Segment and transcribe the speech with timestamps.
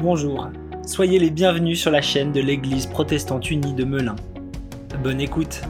[0.00, 0.50] Bonjour,
[0.86, 4.16] soyez les bienvenus sur la chaîne de l'Église protestante unie de Melun.
[5.02, 5.62] Bonne écoute.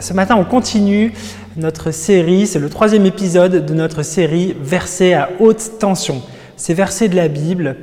[0.00, 1.12] Ce matin, on continue
[1.56, 6.20] notre série, c'est le troisième épisode de notre série Versets à haute tension.
[6.56, 7.76] Ces versets de la Bible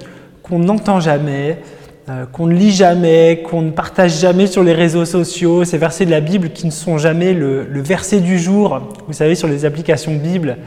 [0.43, 1.59] qu'on n'entend jamais,
[2.11, 6.05] euh, qu'on ne lit jamais, qu'on ne partage jamais sur les réseaux sociaux, ces versets
[6.05, 9.63] de la Bible qui ne sont jamais le, verset du jour, vous savez, sur les
[9.63, 10.57] applications Bible,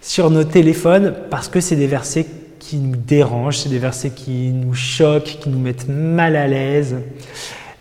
[0.00, 2.26] sur nos téléphones, parce que c'est des versets
[2.58, 6.96] qui nous dérangent, c'est des versets qui nous choquent, qui nous mettent mal à l'aise,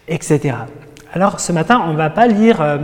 [0.08, 0.56] etc.
[1.14, 2.78] Alors ce matin, on ne va pas lire euh,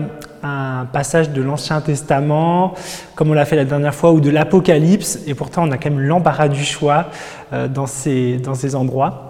[0.44, 2.74] un passage de l'Ancien Testament,
[3.16, 5.90] comme on l'a fait la dernière fois, ou de l'Apocalypse, et pourtant on a quand
[5.90, 7.08] même l'embarras du choix
[7.54, 9.25] euh, dans, ces, dans ces endroits.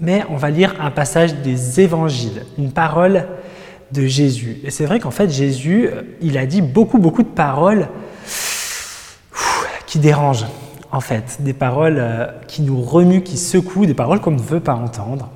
[0.00, 3.26] Mais on va lire un passage des évangiles, une parole
[3.92, 4.58] de Jésus.
[4.64, 7.88] Et c'est vrai qu'en fait, Jésus, euh, il a dit beaucoup, beaucoup de paroles
[9.86, 10.46] qui dérangent,
[10.90, 14.74] en fait, des paroles qui nous remuent, qui secouent, des paroles qu'on ne veut pas
[14.74, 15.30] entendre.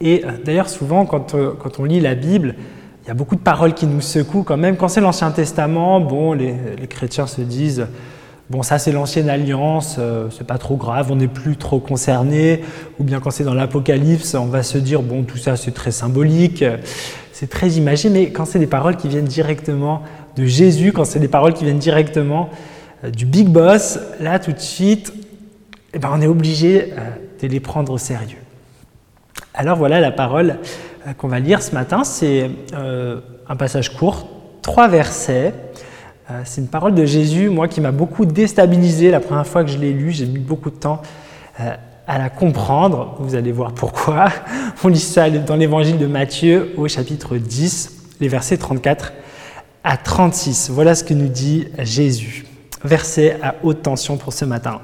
[0.00, 2.54] Et euh, d'ailleurs, souvent, quand, euh, quand, on lit la Bible,
[3.04, 4.76] il y a beaucoup de paroles qui nous secouent quand même.
[4.76, 7.86] Quand c'est l'Ancien Testament, bon, les, les, chrétiens se disent,
[8.50, 12.62] bon, ça c'est l'Ancienne Alliance, euh, c'est pas trop grave, on n'est plus trop concerné.
[12.98, 15.90] Ou bien quand c'est dans l'Apocalypse, on va se dire, bon, tout ça c'est très
[15.90, 16.64] symbolique,
[17.32, 18.10] c'est très imagé.
[18.10, 20.02] Mais quand c'est des paroles qui viennent directement
[20.36, 22.50] de Jésus, quand c'est des paroles qui viennent directement
[23.12, 25.12] du Big Boss, là tout de suite,
[25.94, 26.92] eh ben, on est obligé
[27.40, 28.38] de les prendre au sérieux.
[29.54, 30.58] Alors voilà la parole
[31.06, 32.04] euh, qu'on va lire ce matin.
[32.04, 34.28] C'est euh, un passage court,
[34.62, 35.52] trois versets.
[36.30, 39.70] Euh, c'est une parole de Jésus, moi, qui m'a beaucoup déstabilisé la première fois que
[39.70, 40.10] je l'ai lu.
[40.10, 41.02] J'ai mis beaucoup de temps
[42.08, 43.16] à la comprendre.
[43.20, 44.30] Vous allez voir pourquoi.
[44.84, 49.12] On lit ça dans l'évangile de Matthieu au chapitre 10, les versets 34
[49.84, 50.70] à 36.
[50.70, 52.46] Voilà ce que nous dit Jésus.
[52.82, 54.80] Verset à haute tension pour ce matin.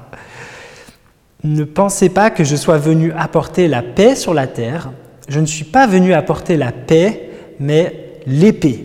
[1.43, 4.91] Ne pensez pas que je sois venu apporter la paix sur la terre.
[5.27, 7.29] Je ne suis pas venu apporter la paix,
[7.59, 8.84] mais l'épée.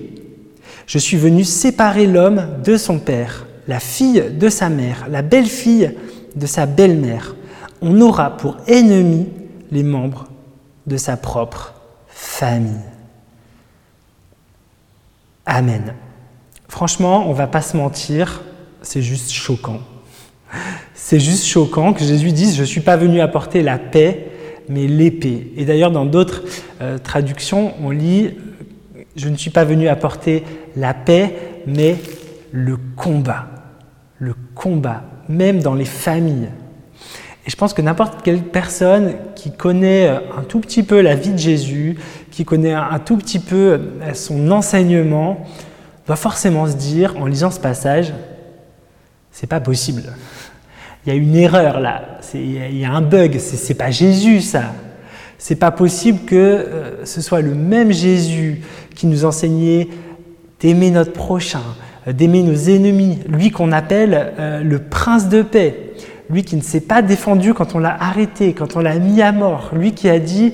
[0.91, 5.93] Je suis venu séparer l'homme de son père, la fille de sa mère, la belle-fille
[6.35, 7.37] de sa belle-mère.
[7.81, 9.29] On aura pour ennemis
[9.71, 10.27] les membres
[10.89, 11.75] de sa propre
[12.09, 12.83] famille.
[15.47, 15.95] Amen.
[16.67, 18.43] Franchement, on va pas se mentir,
[18.83, 19.79] c'est juste choquant.
[20.95, 24.27] C'est juste choquant que Jésus dise Je ne suis pas venu apporter la paix,
[24.69, 25.53] mais l'épée.
[25.57, 26.43] Et d'ailleurs, dans d'autres
[26.81, 28.33] euh, traductions, on lit
[29.17, 30.45] Je ne suis pas venu apporter
[30.77, 31.97] la paix, mais
[32.53, 33.47] le combat.
[34.19, 36.51] Le combat, même dans les familles.
[37.47, 41.33] Et je pense que n'importe quelle personne qui connaît un tout petit peu la vie
[41.33, 41.97] de Jésus,
[42.31, 43.81] qui connaît un tout petit peu
[44.15, 45.47] son enseignement,
[46.07, 48.13] doit forcément se dire, en lisant ce passage,
[49.31, 50.03] c'est pas possible
[51.05, 54.73] il y a une erreur là, il y a un bug, c'est pas Jésus ça.
[55.43, 58.61] C'est pas possible que euh, ce soit le même Jésus
[58.95, 59.89] qui nous enseignait
[60.61, 61.63] d'aimer notre prochain,
[62.07, 65.95] euh, d'aimer nos ennemis, lui qu'on appelle euh, le prince de paix,
[66.29, 69.33] lui qui ne s'est pas défendu quand on l'a arrêté, quand on l'a mis à
[69.33, 70.53] mort, lui qui a dit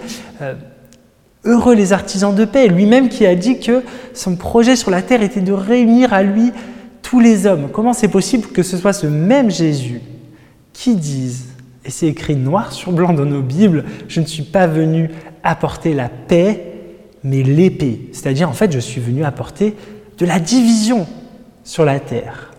[1.45, 3.83] heureux les artisans de paix, lui-même qui a dit que
[4.15, 6.53] son projet sur la terre était de réunir à lui
[7.03, 7.69] tous les hommes.
[7.73, 10.01] Comment c'est possible que ce soit ce même Jésus
[10.73, 11.56] qui disent,
[11.87, 15.11] et c'est écrit noir sur blanc dans nos Bibles, je ne suis pas venu
[15.45, 16.73] apporter la paix,
[17.23, 18.09] mais l'épée.
[18.13, 19.77] C'est-à-dire, en fait, je suis venu apporter
[20.19, 21.07] de la division
[21.63, 22.53] sur la terre.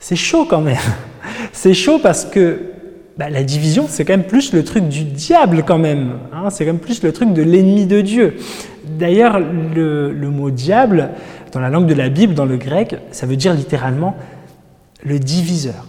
[0.00, 0.76] C'est chaud quand même.
[1.52, 2.60] C'est chaud parce que
[3.16, 6.14] bah, la division, c'est quand même plus le truc du diable quand même.
[6.32, 6.50] Hein.
[6.50, 8.36] c'est quand même plus le truc de l'ennemi de Dieu.
[8.84, 11.10] D'ailleurs, le, le, mot diable,
[11.52, 14.16] dans la langue de la Bible, dans le grec, ça veut dire littéralement
[15.04, 15.86] le diviseur.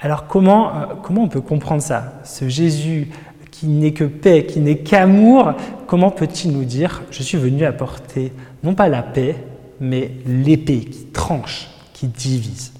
[0.00, 0.70] Alors comment, euh,
[1.02, 2.14] comment on peut comprendre ça?
[2.24, 3.08] Ce Jésus
[3.50, 5.54] qui n'est que paix, qui n'est qu'amour,
[5.86, 8.32] comment peut-il nous dire je suis venu apporter
[8.62, 9.36] non pas la paix,
[9.80, 12.72] mais l'épée qui tranche, qui divise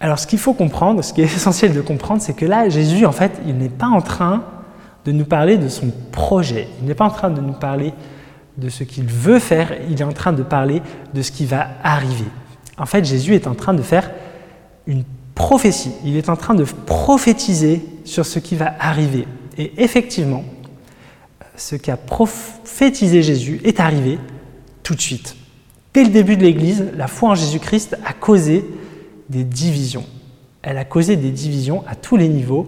[0.00, 3.04] Alors ce qu'il faut comprendre, ce qui est essentiel de comprendre, c'est que là, Jésus,
[3.04, 4.44] en fait, il n'est pas en train
[5.04, 7.92] de nous parler de son projet, il n'est pas en train de nous parler
[8.56, 10.82] de ce qu'il veut faire, il est en train de parler
[11.14, 12.26] de ce qui va arriver.
[12.76, 14.10] En fait, Jésus est en train de faire
[14.86, 15.04] une
[15.38, 15.92] prophétie.
[16.04, 19.26] Il est en train de prophétiser sur ce qui va arriver.
[19.56, 20.44] Et effectivement,
[21.56, 24.18] ce qu'a prophétisé Jésus est arrivé
[24.82, 25.36] tout de suite.
[25.94, 28.64] Dès le début de l'Église, la foi en Jésus-Christ a causé
[29.28, 30.04] des divisions.
[30.62, 32.66] Elle a causé des divisions à tous les niveaux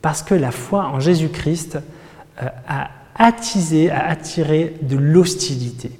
[0.00, 1.78] parce que la foi en Jésus-Christ
[2.42, 5.90] euh, a attiser, à attirer de l'hostilité.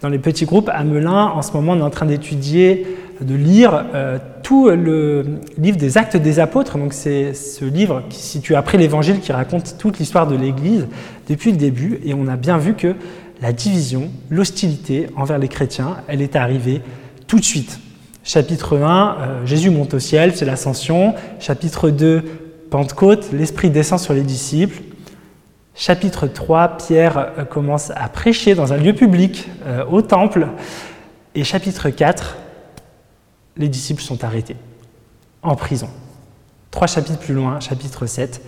[0.00, 2.86] Dans les petits groupes, à Melun, en ce moment, on est en train d'étudier,
[3.20, 6.78] de lire euh, tout le livre des Actes des Apôtres.
[6.78, 10.86] Donc, c'est ce livre qui se situe après l'Évangile, qui raconte toute l'histoire de l'Église
[11.28, 12.00] depuis le début.
[12.04, 12.94] Et on a bien vu que
[13.42, 16.80] la division, l'hostilité envers les chrétiens, elle est arrivée
[17.26, 17.80] tout de suite.
[18.24, 21.14] Chapitre 1, euh, Jésus monte au ciel, c'est l'ascension.
[21.38, 22.22] Chapitre 2,
[22.70, 24.82] Pentecôte, l'Esprit descend sur les disciples.
[25.74, 29.48] Chapitre 3, Pierre euh, commence à prêcher dans un lieu public,
[29.90, 30.48] au temple.
[31.34, 32.36] Et chapitre 4,
[33.56, 34.56] les disciples sont arrêtés,
[35.42, 35.88] en prison.
[36.70, 38.42] Trois chapitres plus loin, chapitre 7,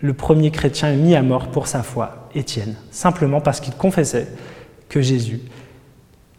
[0.00, 4.28] le premier chrétien est mis à mort pour sa foi, Étienne, simplement parce qu'il confessait
[4.88, 5.40] que Jésus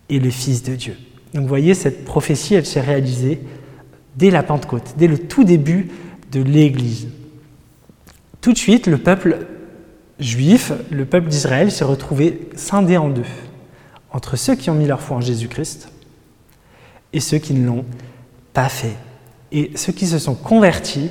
[0.10, 0.98] est le Fils de Dieu.
[1.34, 3.42] Donc vous voyez, cette prophétie, elle s'est réalisée
[4.16, 5.90] dès la Pentecôte, dès le tout début
[6.32, 7.08] de l'Église.
[8.42, 9.48] Tout de suite, le peuple
[10.20, 13.26] juif, le peuple d'Israël s'est retrouvé scindé en deux,
[14.12, 15.90] entre ceux qui ont mis leur foi en Jésus-Christ
[17.16, 17.86] et ceux qui ne l'ont
[18.54, 18.96] pas fait.
[19.52, 21.10] Et ceux qui se sont convertis,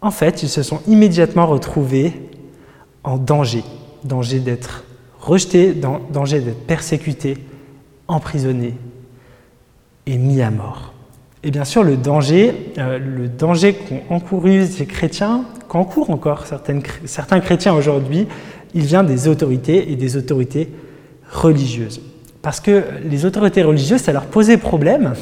[0.00, 2.12] en fait, ils se sont immédiatement retrouvés
[3.04, 3.62] en danger,
[4.02, 4.84] danger d'être
[5.20, 7.38] rejetés, danger d'être persécutés,
[8.08, 8.74] emprisonnés
[10.06, 10.92] et mis à mort.
[11.44, 17.40] Et bien sûr, le danger, euh, le danger qu'ont encouru ces chrétiens, qu'encourent encore certains
[17.40, 18.26] chrétiens aujourd'hui,
[18.74, 20.70] il vient des autorités et des autorités
[21.30, 22.00] religieuses.
[22.44, 25.14] Parce que les autorités religieuses, ça leur posait problème.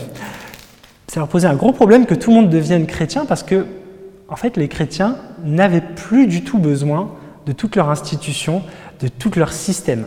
[1.06, 3.64] Ça leur posait un gros problème que tout le monde devienne chrétien parce que,
[4.28, 7.12] en fait, les chrétiens n'avaient plus du tout besoin
[7.46, 8.62] de toutes leurs institutions,
[9.00, 10.06] de tout leur système.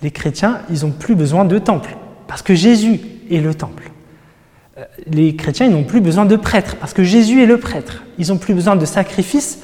[0.00, 2.98] Les chrétiens, ils n'ont plus besoin de temple parce que Jésus
[3.30, 3.90] est le temple.
[4.78, 8.04] Euh, les chrétiens n'ont plus besoin de prêtres parce que Jésus est le prêtre.
[8.16, 9.58] Ils n'ont plus besoin de sacrifices,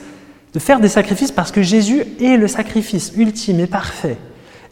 [0.53, 4.19] de faire des sacrifices parce que Jésus est le sacrifice ultime et parfait.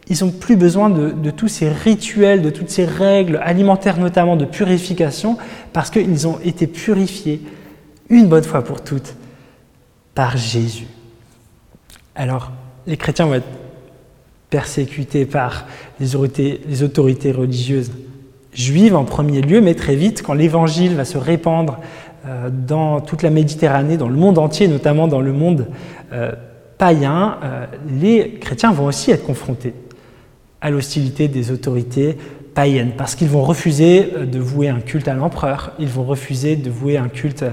[0.08, 4.44] Ils n'ont plus besoin de, tous ces rituels, de toutes ces règles alimentaires notamment de
[4.44, 5.36] purification
[5.72, 7.42] parce qu'ils ont été purifiés
[8.08, 9.16] une bonne fois pour toutes
[10.14, 10.86] par Jésus.
[12.14, 12.52] Alors,
[12.86, 13.48] les chrétiens vont être
[14.48, 15.66] persécutés par
[15.98, 17.90] les autorités, religieuses
[18.52, 21.78] juive en premier lieu, mais très vite, quand l'évangile va se répandre
[22.26, 25.66] euh, dans toute la Méditerranée, dans le monde entier, notamment dans le monde
[26.12, 26.32] euh,
[26.78, 27.66] païen, euh,
[28.00, 29.74] les chrétiens vont aussi être confrontés
[30.60, 32.16] à l'hostilité des autorités
[32.54, 36.70] païennes, parce qu'ils vont refuser de vouer un culte à l'empereur, ils vont refuser de
[36.70, 37.44] vouer un culte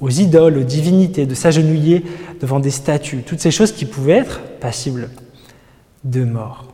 [0.00, 2.04] aux idoles, aux divinités, de s'agenouiller
[2.40, 5.08] devant des statues, toutes ces choses qui pouvaient être passibles
[6.04, 6.66] de mort.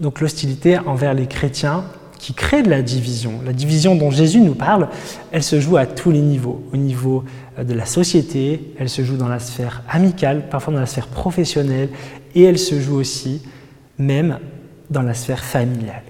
[0.00, 1.84] Donc l'hostilité envers les chrétiens
[2.18, 3.40] qui crée de la division.
[3.44, 4.88] La division dont Jésus nous parle,
[5.30, 6.64] elle se joue à tous les niveaux.
[6.72, 7.24] Au niveau
[7.58, 11.06] euh, de la société, elle se joue dans la sphère amicale, parfois dans la sphère
[11.06, 11.88] professionnelle,
[12.34, 13.42] et elle se joue aussi
[13.98, 14.38] même
[14.90, 16.02] dans la sphère familiale.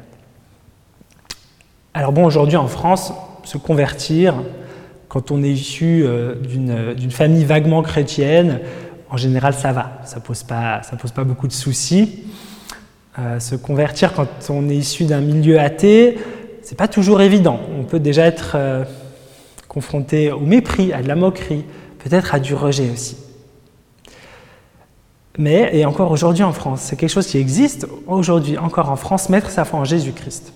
[1.94, 3.12] Alors bon, aujourd'hui en France,
[3.44, 4.34] se convertir,
[5.08, 8.60] quand on est issu euh, d'une famille vaguement chrétienne,
[9.10, 10.82] en général ça va, ça ne pose, pas,
[11.24, 12.24] beaucoup de soucis.
[13.18, 16.18] Euh, se convertir quand on est issu d'un milieu athée,
[16.62, 17.58] c'est pas toujours évident.
[17.76, 18.84] On peut déjà être euh,
[19.66, 21.64] confronté au mépris, à de la moquerie,
[21.98, 23.16] peut-être à du rejet aussi.
[25.38, 29.28] Mais, et encore aujourd'hui en France, c'est quelque chose qui existe aujourd'hui encore en France,
[29.28, 30.52] mettre sa foi en Jésus-Christ.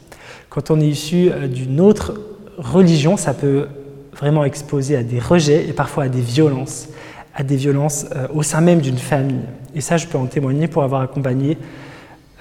[0.51, 2.15] Quand on est issu euh, d'une autre
[2.59, 3.69] religion, ça peut
[4.15, 6.89] vraiment exposer à des rejets et parfois à des violences,
[7.35, 9.41] à des violences au sein même d'une famille.
[9.75, 11.57] Et ça, je peux en témoigner pour avoir accompagné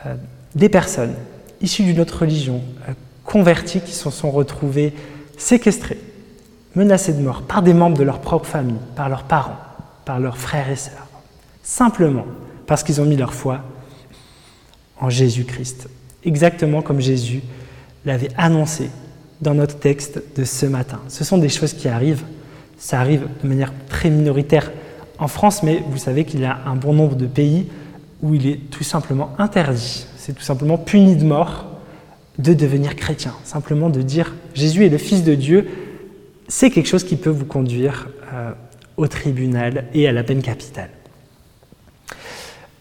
[0.06, 0.16] euh,
[0.56, 1.14] des personnes
[1.62, 2.94] issues d'une autre religion, euh,
[3.24, 4.94] converties, qui se sont retrouvées
[5.38, 6.00] séquestrées,
[6.76, 9.58] menacées de mort par des membres de leur propre famille, par leurs parents,
[10.06, 11.08] par leurs frères et sœurs,
[11.64, 12.26] simplement
[12.68, 13.62] parce qu'ils ont mis leur foi
[15.00, 15.90] en Jésus-Christ,
[16.24, 17.42] exactement comme Jésus
[18.06, 18.90] l'avait annoncé
[19.42, 21.00] dans notre texte de ce matin.
[21.08, 22.24] Ce sont des choses qui arrivent,
[22.78, 24.72] ça arrive de manière très minoritaire
[25.18, 27.68] en France, mais vous savez qu'il y a un bon nombre de pays
[28.22, 31.66] où il est tout simplement interdit, c'est tout simplement puni de mort
[32.38, 33.34] de devenir chrétien.
[33.44, 35.68] Simplement de dire Jésus est le Fils de Dieu,
[36.48, 38.52] c'est quelque chose qui peut vous conduire euh,
[38.98, 40.90] au tribunal et à la peine capitale.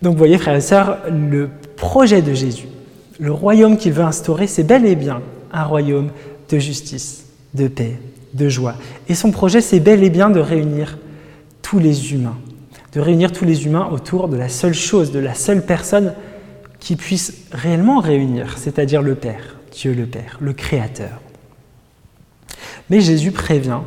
[0.03, 2.69] Donc vous voyez, frères et sœurs, le projet de Jésus,
[3.19, 5.21] le royaume qu'il veut instaurer, c'est bel et bien
[5.53, 6.11] un royaume
[6.49, 7.99] de justice, de paix,
[8.35, 8.75] de joie.
[9.09, 10.99] Et son projet, c'est bel et bien de réunir
[11.63, 12.37] tous les humains
[12.93, 16.15] de réunir tous les humains autour de la seule chose, de la seule personne
[16.81, 21.21] qui puisse réellement réunir, c'est-à-dire le Père, Dieu le Père, le Créateur.
[22.89, 23.81] Mais Jésus prévient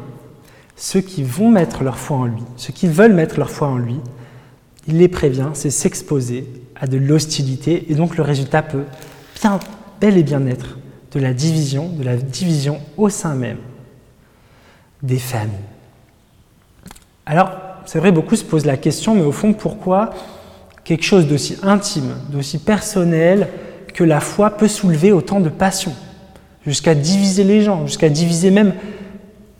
[0.76, 3.78] ceux qui vont mettre leur foi en lui, ceux qui veulent mettre leur foi en
[3.78, 4.00] lui,
[4.88, 8.84] il les prévient, c'est s'exposer à de l'hostilité, et donc le résultat peut
[9.42, 9.60] bien,
[10.02, 10.78] bel et bien être
[11.14, 13.60] de la division, de la division au sein même
[15.02, 15.54] des familles.
[17.26, 17.52] Alors,
[17.86, 20.14] c'est vrai, beaucoup se posent la question, mais au fond, pourquoi
[20.84, 23.48] quelque chose d'aussi intime, d'aussi personnel
[23.94, 25.96] que la foi peut soulever autant de passions,
[26.66, 28.74] jusqu'à diviser les gens, jusqu'à diviser même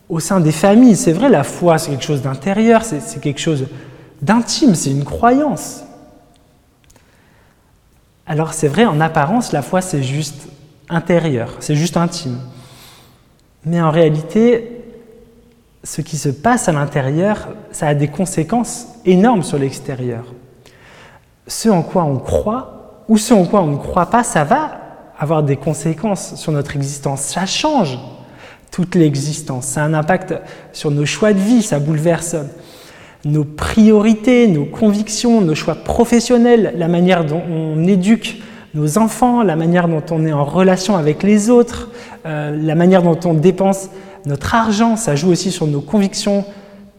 [0.10, 0.96] au sein des familles?
[0.96, 3.68] C'est vrai, la foi, c'est quelque chose d'intérieur, c'est quelque chose
[4.24, 5.84] d'intime, c'est une croyance.
[8.26, 10.48] Alors c'est vrai, en apparence, la foi, c'est juste
[10.90, 12.40] intérieur, c'est juste intime.
[13.66, 14.82] Mais en réalité,
[15.84, 20.26] ce qui se passe à l'intérieur, ça a des conséquences énormes sur l'extérieur.
[21.48, 24.80] Ce en quoi on croit ou ce en quoi on ne croit pas, ça va
[25.18, 27.22] avoir des conséquences sur notre existence.
[27.22, 28.00] Ça change
[28.72, 29.66] toute l'existence.
[29.66, 30.34] Ça a un impact
[30.72, 32.38] sur nos choix de vie, ça bouleverse
[33.26, 38.42] nos priorités, nos convictions, nos choix professionnels, la manière dont on éduque
[38.74, 41.90] nos enfants, la manière dont on est en relation avec les autres,
[42.26, 43.90] euh, la manière dont on dépense
[44.26, 46.46] notre argent, ça joue aussi sur nos convictions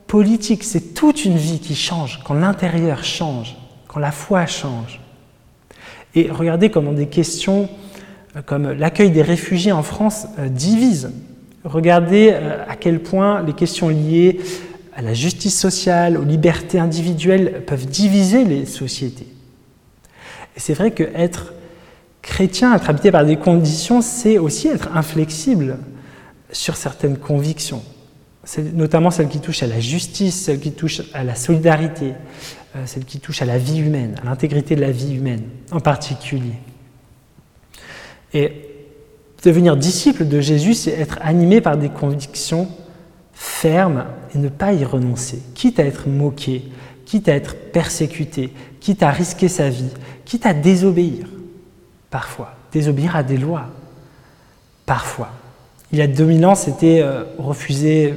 [0.06, 0.64] politiques.
[0.64, 3.56] C'est toute une vie qui change quand l'intérieur change,
[3.88, 5.00] quand la foi change.
[6.14, 7.68] Et regardez comment des questions
[8.36, 11.12] euh, comme l'accueil des réfugiés en France euh, divisent.
[11.64, 12.30] Regardez
[12.68, 14.38] à quel point les questions liées
[14.96, 19.26] à la justice sociale, aux libertés individuelles peuvent diviser les sociétés.
[20.56, 21.52] Et c'est vrai que être
[22.22, 25.78] chrétien, être habité par des conditions, c'est aussi être inflexible
[26.52, 27.82] sur certaines convictions,
[28.72, 32.12] notamment celles qui touchent à la justice, celles qui touchent à la solidarité,
[32.76, 35.80] euh, celles qui touchent à la vie humaine, à l'intégrité de la vie humaine en
[35.80, 36.54] particulier.
[38.32, 38.52] Et
[39.42, 42.68] devenir disciple de Jésus, c'est être animé par des convictions
[43.34, 46.64] ferme et ne pas y renoncer, quitte à être moqué,
[47.04, 49.90] quitte à être persécuté, quitte à risquer sa vie,
[50.24, 51.26] quitte à désobéir,
[52.10, 53.66] parfois, désobéir à des lois,
[54.86, 55.30] parfois.
[55.92, 58.14] Il y a 2000 ans, c'était euh, refuser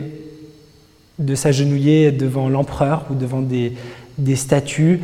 [1.19, 3.73] de s'agenouiller devant l'empereur ou devant des,
[4.35, 5.01] statues.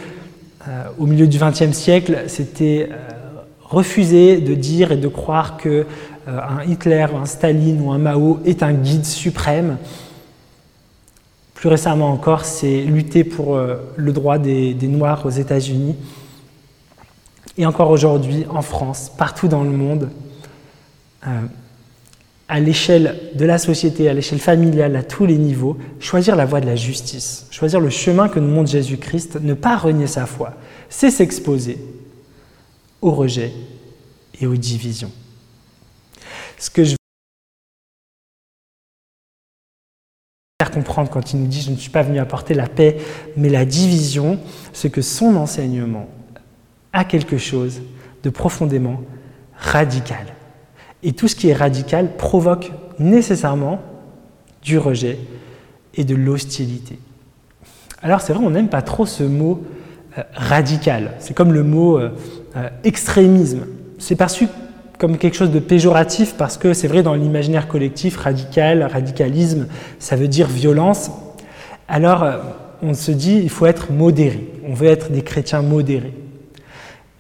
[0.67, 2.96] Euh, au milieu du XXe siècle, c'était euh,
[3.62, 5.86] refuser de dire et de croire que
[6.27, 9.77] un Hitler, un Staline ou un Mao est un guide suprême
[11.63, 15.95] plus récemment encore, c'est lutter pour euh, le droit des, Noirs aux États-Unis.
[17.57, 20.09] Et encore aujourd'hui, en France, partout dans le monde,
[21.25, 21.29] euh,
[22.49, 26.59] à l'échelle de la société, à l'échelle familiale, à tous les niveaux, choisir la voie
[26.59, 30.55] de la justice, choisir le chemin que nous montre Jésus-Christ, ne pas renier sa foi,
[30.89, 31.77] c'est s'exposer
[33.01, 33.53] au rejet
[34.41, 35.11] et aux divisions.
[36.63, 36.96] Ce que je
[40.74, 42.98] comprendre quand il nous dit je ne suis pas venu apporter la paix,
[43.36, 44.39] mais la division,
[44.72, 46.08] c'est que son enseignement
[46.93, 47.82] a quelque chose
[48.24, 49.01] de profondément
[49.58, 50.25] radical.
[51.03, 53.82] Et tout ce qui est radical provoque nécessairement
[54.62, 55.20] du rejet
[55.96, 56.98] et de l'hostilité.
[58.01, 59.65] Alors c'est vrai, on n'aime pas trop ce mot
[60.17, 61.12] euh, radical.
[61.20, 62.12] C'est comme le mot euh,
[62.55, 63.65] euh, extrémisme.
[64.00, 64.48] C'est perçu
[64.97, 69.67] comme quelque chose de péjoratif parce que c'est vrai dans l'imaginaire collectif, radical, radicalisme,
[70.00, 71.12] ça veut dire violence.
[71.88, 72.38] Alors euh,
[72.81, 76.13] on se dit il faut être modéré, on veut être des chrétiens modérés.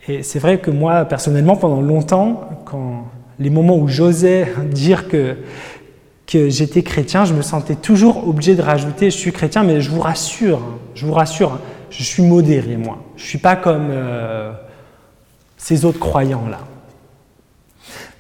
[0.07, 3.07] Et c'est vrai que moi personnellement pendant longtemps, quand
[3.39, 5.37] les moments où j'osais dire que
[6.25, 9.89] que j'étais chrétien, je me sentais toujours obligé de rajouter je suis chrétien, mais je
[9.89, 13.03] vous rassure, hein, je vous rassure, hein, je suis modéré moi.
[13.17, 14.51] Je suis pas comme euh,
[15.57, 16.59] ces autres croyants là.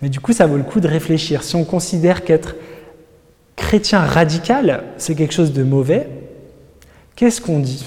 [0.03, 1.43] Mais du coup, ça vaut le coup de réfléchir.
[1.43, 2.57] Si on considère qu'être
[3.55, 6.09] chrétien radical, c'est quelque chose de mauvais,
[7.15, 7.85] qu'est-ce qu'on dit?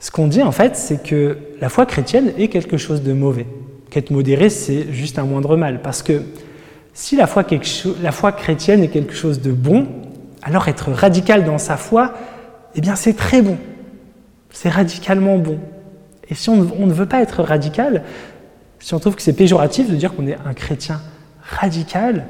[0.00, 3.46] Ce qu'on dit, en fait, c'est que la foi chrétienne est quelque chose de mauvais.
[3.90, 5.80] Qu'être modéré, c'est juste un moindre mal.
[5.80, 6.22] Parce que
[6.92, 9.86] si la foi, chrétienne est quelque chose de bon,
[10.42, 12.14] alors être radical dans sa foi,
[12.74, 13.58] eh bien c'est très bon.
[14.50, 15.60] C'est radicalement bon.
[16.28, 18.02] Et si on ne veut pas être radical,
[18.80, 21.00] si on trouve que c'est péjoratif de dire qu'on est un chrétien
[21.42, 22.26] radical,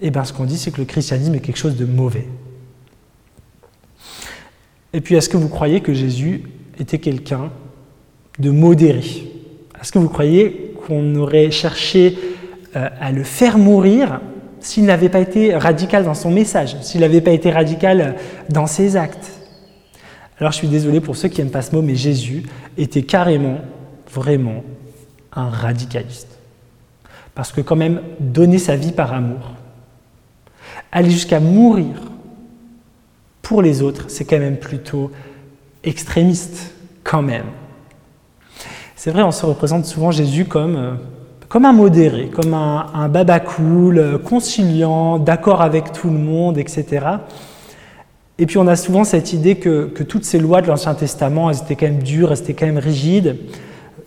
[0.00, 2.26] eh bien ce qu'on dit, c'est que le christianisme est quelque chose de mauvais.
[4.92, 6.42] Et puis, est-ce que vous croyez que Jésus
[6.78, 7.50] était quelqu'un
[8.38, 9.30] de modéré?
[9.80, 12.18] Est-ce que vous croyez qu'on aurait cherché
[12.76, 14.20] euh, à le faire mourir
[14.58, 18.16] s'il n'avait pas été radical dans son message, s'il n'avait pas été radical
[18.48, 19.30] dans ses actes?
[20.38, 22.44] Alors je suis désolé pour ceux qui n'aiment pas ce mot, mais Jésus
[22.76, 23.58] était carrément,
[24.12, 24.64] vraiment
[25.34, 26.38] un radicaliste.
[27.34, 29.54] Parce que quand même, donner sa vie par amour,
[30.92, 31.96] aller jusqu'à mourir
[33.42, 35.10] pour les autres, c'est quand même plutôt
[35.82, 36.74] extrémiste.
[37.02, 37.46] quand même.
[38.94, 40.92] C'est vrai, on se représente souvent Jésus comme, euh,
[41.48, 46.58] comme un modéré, comme un, un baba cool, euh, conciliant, d'accord avec tout le monde,
[46.58, 47.06] etc.
[48.38, 51.50] Et puis on a souvent cette idée que, que toutes ces lois de l'Ancien Testament,
[51.50, 53.38] elles étaient quand même dures, elles étaient quand même rigides,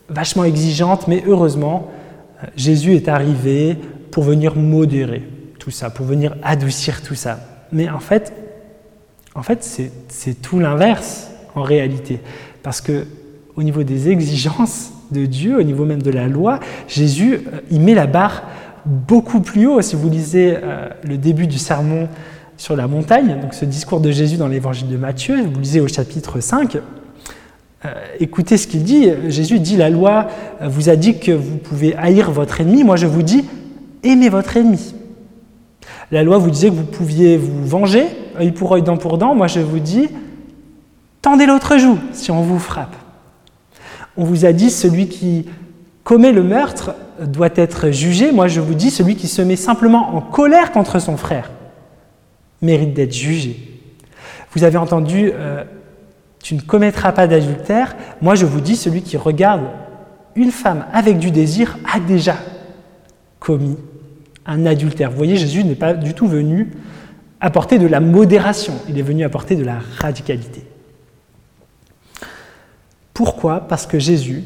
[0.08, 1.90] vachement exigeantes, mais heureusement,
[2.56, 3.76] Jésus est arrivé
[4.10, 5.22] pour venir modérer
[5.58, 7.40] tout ça, pour venir adoucir tout ça.
[7.72, 8.32] Mais en fait,
[9.34, 9.64] en fait
[10.08, 12.20] c'est tout l'inverse en réalité.
[12.62, 13.06] Parce que
[13.56, 17.80] au niveau des exigences de Dieu, au niveau même de la loi, Jésus, euh, il
[17.80, 18.42] met la barre
[18.84, 19.80] beaucoup plus haut.
[19.80, 22.08] Si vous lisez euh, le début du sermon
[22.56, 25.88] sur la montagne, donc ce discours de Jésus dans l'évangile de Matthieu, vous lisez au
[25.88, 26.80] chapitre 5, euh,
[28.20, 29.08] écoutez ce qu'il dit.
[29.28, 30.28] Jésus dit, la loi
[30.62, 33.44] vous a dit que vous pouvez haïr votre ennemi, moi je vous dis,
[34.02, 34.94] aimez votre ennemi.
[36.10, 38.06] La loi vous disait que vous pouviez vous venger,
[38.38, 40.08] œil pour œil, dent pour dent, moi je vous dis,
[41.22, 42.94] tendez l'autre joue si on vous frappe.
[44.16, 45.46] On vous a dit, celui qui
[46.04, 50.14] commet le meurtre doit être jugé, moi je vous dis, celui qui se met simplement
[50.14, 51.50] en colère contre son frère
[52.62, 53.56] mérite d'être jugé.
[54.52, 55.64] Vous avez entendu, euh,
[56.44, 57.96] tu ne commettras pas d'adultère.
[58.20, 59.62] Moi, je vous dis, celui qui regarde
[60.36, 62.36] une femme avec du désir a déjà
[63.40, 63.78] commis
[64.44, 65.10] un adultère.
[65.10, 66.70] Vous voyez, Jésus n'est pas du tout venu
[67.40, 70.66] apporter de la modération, il est venu apporter de la radicalité.
[73.14, 73.60] Pourquoi?
[73.60, 74.44] Parce que Jésus,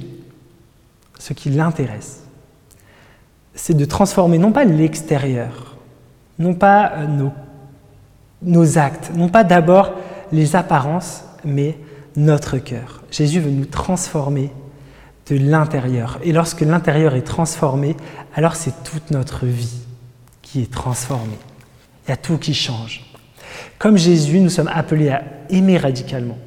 [1.18, 2.22] ce qui l'intéresse,
[3.54, 5.76] c'est de transformer non pas l'extérieur,
[6.38, 7.32] non pas euh, nos,
[8.42, 9.94] nos actes, non pas d'abord
[10.30, 11.76] les apparences, mais
[12.18, 13.02] notre cœur.
[13.10, 14.50] Jésus veut nous transformer
[15.30, 16.18] de l'intérieur.
[16.22, 17.96] Et lorsque l'intérieur est transformé,
[18.34, 19.78] alors c'est toute notre vie
[20.42, 21.38] qui est transformée.
[22.06, 23.04] Il y a tout qui change.
[23.78, 26.38] Comme Jésus, nous sommes appelés à aimer radicalement,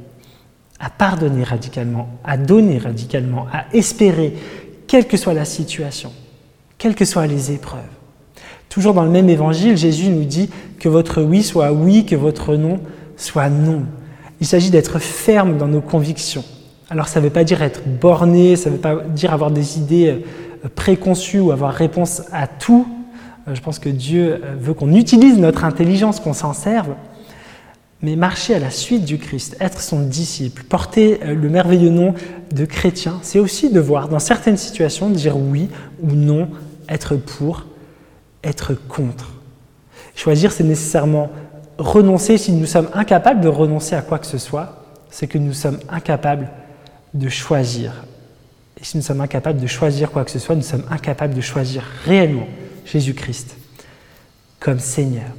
[0.79, 4.33] à pardonner radicalement, à donner radicalement, à espérer,
[4.87, 6.11] quelle que soit la situation,
[6.77, 7.81] quelles que soient les épreuves.
[8.67, 12.55] Toujours dans le même évangile, Jésus nous dit que votre oui soit oui, que votre
[12.55, 12.81] non
[13.15, 13.85] soit non.
[14.41, 16.43] Il s'agit d'être ferme dans nos convictions.
[16.89, 19.77] Alors ça ne veut pas dire être borné, ça ne veut pas dire avoir des
[19.77, 20.23] idées
[20.65, 22.87] euh, préconçues ou avoir réponse à tout.
[23.47, 26.95] Euh, je pense que Dieu euh, veut qu'on utilise notre intelligence, qu'on s'en serve.
[28.01, 32.15] Mais marcher à la suite du Christ, être son disciple, porter le merveilleux nom
[32.51, 35.69] de chrétien, c'est aussi devoir, dans certaines situations, dire oui
[36.01, 36.49] ou non,
[36.89, 37.67] être pour,
[38.43, 39.35] être contre.
[40.15, 41.29] Choisir, c'est nécessairement
[41.81, 45.53] renoncer, si nous sommes incapables de renoncer à quoi que ce soit, c'est que nous
[45.53, 46.49] sommes incapables
[47.13, 48.05] de choisir.
[48.79, 51.41] Et si nous sommes incapables de choisir quoi que ce soit, nous sommes incapables de
[51.41, 52.47] choisir réellement
[52.85, 53.55] Jésus-Christ
[54.59, 55.29] comme Seigneur.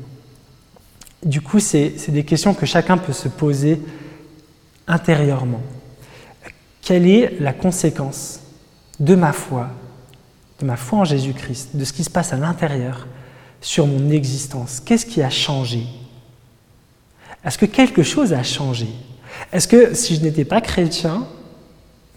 [1.25, 3.81] Du coup, c'est des questions que chacun peut se poser
[4.87, 5.63] intérieurement.
[6.83, 8.41] Quelle est la conséquence
[8.99, 9.69] de ma foi,
[10.61, 13.07] de ma foi en Jésus-Christ, de ce qui se passe à l'intérieur
[13.61, 14.81] sur mon existence?
[14.81, 15.87] Qu'est-ce qui a changé?
[17.45, 18.89] Est-ce que quelque chose a changé?
[19.53, 21.27] Est-ce que si je n'étais pas chrétien,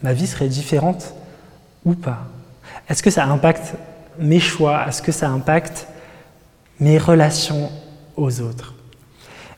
[0.02, 1.14] ma vie serait différente
[1.84, 2.28] ou pas?
[2.88, 3.74] Est-ce que ça impacte
[4.18, 4.86] mes choix?
[4.88, 5.88] Est-ce que ça impacte
[6.78, 7.70] mes relations
[8.16, 8.74] aux autres?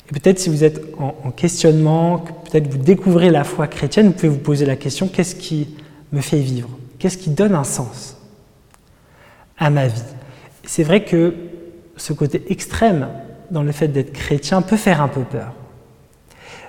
[0.09, 4.29] Et peut-être si vous êtes en, questionnement, peut-être vous découvrez la foi chrétienne, vous pouvez
[4.29, 5.77] vous poser la question, qu'est-ce qui
[6.13, 6.71] me fait vivre?
[6.99, 8.17] Qu'est-ce qui donne un sens
[9.59, 10.01] à ma vie?
[10.65, 11.35] C'est vrai que
[11.97, 13.09] ce côté extrême
[13.51, 15.53] dans le fait d'être chrétien peut faire un peu peur.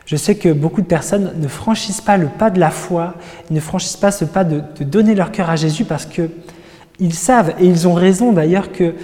[0.05, 3.13] Je sais que beaucoup de personnes ne franchissent pas le pas de la foi,
[3.51, 7.65] ne franchissent pas ce pas de, donner leur cœur à Jésus parce qu'ils savent, et
[7.65, 8.95] ils ont raison d'ailleurs, que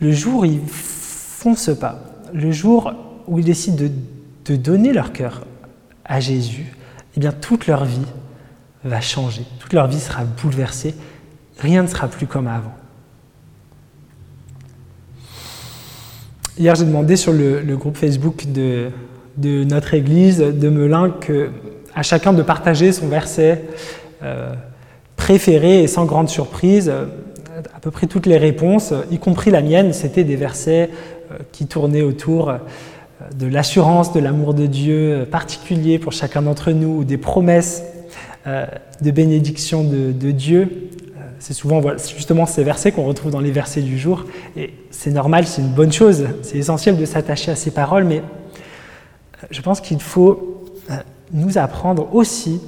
[0.00, 2.00] le jour où ils font ce pas,
[2.34, 2.92] le jour
[3.28, 3.90] où ils décident de,
[4.46, 5.46] de donner leur cœur
[6.04, 6.74] à Jésus,
[7.16, 8.06] eh bien toute leur vie
[8.82, 10.96] va changer, toute leur vie sera bouleversée,
[11.58, 12.74] rien ne sera plus comme avant.
[16.60, 18.90] Hier, j'ai demandé sur le, groupe Facebook de,
[19.64, 21.10] notre église de Melun
[21.94, 23.64] à chacun de partager son verset
[24.22, 24.52] euh,
[25.16, 26.90] préféré et sans grande surprise.
[27.74, 30.90] À peu près toutes les réponses, y compris la mienne, c'était des versets
[31.32, 32.58] euh, qui tournaient autour euh,
[33.34, 37.84] de l'assurance de l'amour de Dieu particulier pour chacun d'entre nous, ou des promesses
[38.46, 40.89] de bénédiction de Dieu
[41.40, 44.26] c'est souvent justement ces versets qu'on retrouve dans les versets du jour.
[44.56, 48.18] Et c'est normal, c'est une bonne chose, c'est essentiel de s'attacher à ces paroles, mais
[48.18, 50.96] euh, je pense qu'il faut euh,
[51.32, 52.60] nous apprendre aussi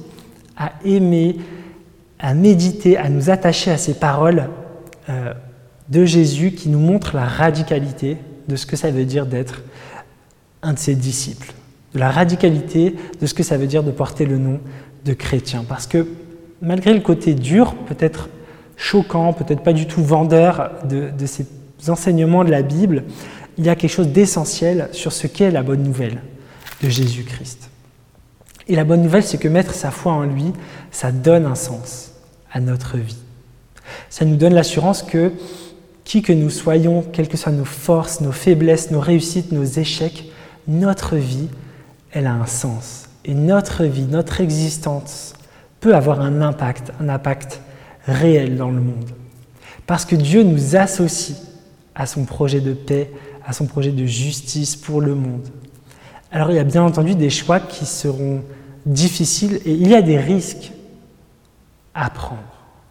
[0.57, 1.37] à aimer,
[2.19, 4.49] à méditer, à nous attacher à ces paroles
[5.07, 5.33] euh,
[5.89, 9.61] de Jésus qui nous montrent la radicalité de ce que ça veut dire d'être
[10.63, 11.53] un de ses disciples,
[11.93, 14.59] la radicalité de ce que ça veut dire de porter le nom
[15.05, 15.63] de chrétien.
[15.67, 16.07] Parce que
[16.59, 18.29] malgré le côté dur, peut-être
[18.77, 21.45] choquant, peut-être pas du tout vendeur de, de ces
[21.87, 23.03] enseignements de la Bible,
[23.57, 26.21] il y a quelque chose d'essentiel sur ce qu'est la bonne nouvelle
[26.81, 27.69] de Jésus-Christ.
[28.67, 30.53] Et la bonne nouvelle, c'est que mettre sa foi en lui,
[30.91, 32.11] ça donne un sens
[32.51, 33.17] à notre vie.
[34.09, 35.31] Ça nous donne l'assurance que
[36.03, 40.25] qui que nous soyons, quelles que soient nos forces, nos faiblesses, nos réussites, nos échecs,
[40.67, 41.47] notre vie,
[42.11, 43.05] elle a un sens.
[43.25, 45.33] Et notre vie, notre existence
[45.79, 47.61] peut avoir un impact, un impact
[48.05, 49.09] réel dans le monde.
[49.85, 51.37] Parce que Dieu nous associe
[51.95, 53.11] à son projet de paix,
[53.45, 55.47] à son projet de justice pour le monde.
[56.31, 58.43] Alors il y a bien entendu des choix qui seront
[58.85, 60.71] difficiles et il y a des risques
[61.93, 62.41] à prendre.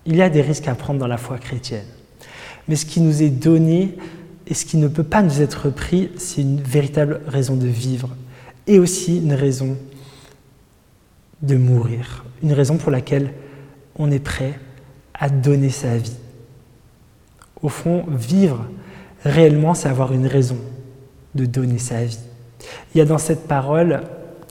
[0.07, 1.87] Il y a des risques à prendre dans la foi chrétienne.
[2.69, 3.97] Mais ce qui nous est donné
[4.47, 8.11] et ce qui ne peut pas nous être pris, c'est une véritable raison de vivre
[8.67, 9.77] et aussi une raison
[11.43, 13.33] de mourir, une raison pour laquelle
[13.97, 14.59] on est prêt
[15.23, 16.17] à donner sa vie.
[17.63, 18.67] Au fond, vivre
[19.25, 20.59] réellement, c'est avoir une raison
[21.37, 22.19] de donner sa vie.
[22.93, 24.01] Il y a dans cette parole,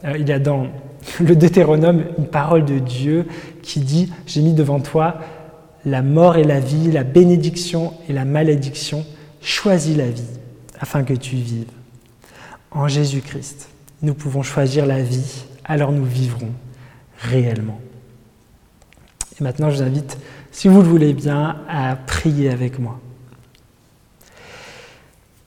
[0.05, 0.67] euh, il y a dans
[1.19, 3.27] le Deutéronome une parole de Dieu
[3.62, 5.19] qui dit, j'ai mis devant toi
[5.84, 9.05] la mort et la vie, la bénédiction et la malédiction,
[9.41, 10.23] choisis la vie
[10.79, 11.71] afin que tu vives.
[12.71, 13.67] En Jésus-Christ,
[14.01, 16.51] nous pouvons choisir la vie, alors nous vivrons
[17.17, 17.81] réellement.
[19.38, 20.17] Et maintenant, je vous invite,
[20.51, 22.99] si vous le voulez bien, à prier avec moi.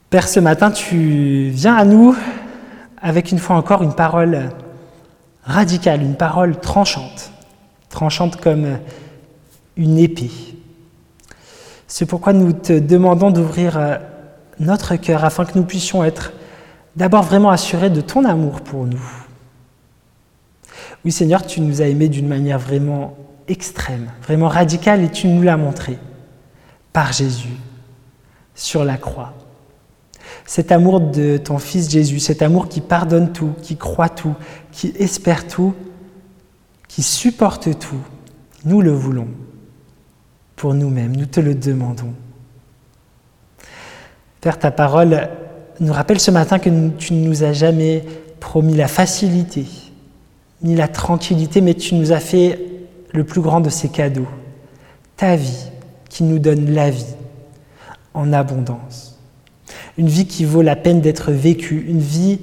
[0.09, 2.15] Père, ce matin, tu viens à nous
[3.01, 4.49] avec une fois encore une parole
[5.43, 7.31] radicale, une parole tranchante,
[7.89, 8.79] tranchante comme
[9.77, 10.31] une épée.
[11.87, 13.97] C'est pourquoi nous te demandons d'ouvrir euh,
[14.59, 16.33] notre cœur afin que nous puissions être
[16.95, 19.03] d'abord vraiment assurés de ton amour pour nous.
[21.03, 23.15] Oui Seigneur, tu nous as aimés d'une manière vraiment
[23.47, 25.97] extrême, vraiment radicale et tu nous l'as montré
[26.93, 27.57] par Jésus
[28.53, 29.33] sur la croix.
[30.45, 34.35] Cet amour de ton Fils Jésus, cet amour qui pardonne tout, qui croit tout,
[34.71, 35.73] qui espère tout,
[36.87, 38.01] qui supporte tout,
[38.63, 39.27] nous le voulons
[40.55, 41.15] pour nous-mêmes.
[41.15, 42.13] Nous te le demandons.
[44.41, 45.29] Père, ta parole
[45.79, 48.03] nous rappelle ce matin que tu ne nous as jamais
[48.39, 49.65] promis la facilité,
[50.61, 52.59] ni la tranquillité, mais tu nous as fait
[53.15, 54.27] le plus grand de ces cadeaux,
[55.17, 55.71] ta vie
[56.09, 57.15] qui nous donne la vie
[58.13, 59.19] en abondance.
[59.97, 62.39] Une vie qui vaut la peine d'être vécue, une vie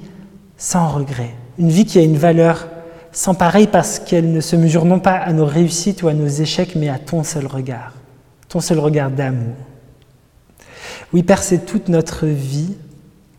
[0.57, 2.67] sans regret, une vie qui a une valeur
[3.11, 6.27] sans pareil parce qu'elle ne se mesure non pas à nos réussites ou à nos
[6.27, 7.93] échecs, mais à ton seul regard
[8.53, 9.55] ton seul regard d'amour.
[11.11, 12.75] Oui, Père, c'est toute notre vie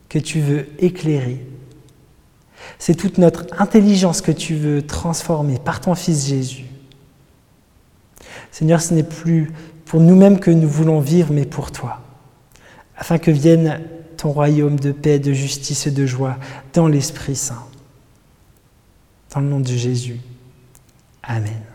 [0.08, 1.46] que tu veux éclairer.
[2.80, 6.64] C'est toute notre intelligence que tu veux transformer par ton Fils Jésus.
[8.50, 9.50] Seigneur, ce n'est plus
[9.84, 12.00] pour nous-mêmes que nous voulons vivre, mais pour toi,
[12.96, 13.80] afin que vienne
[14.16, 16.36] ton royaume de paix, de justice et de joie
[16.72, 17.62] dans l'Esprit Saint.
[19.34, 20.20] Dans le nom de Jésus.
[21.22, 21.73] Amen.